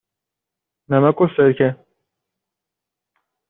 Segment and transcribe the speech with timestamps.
[0.89, 1.77] نمک و سرکه.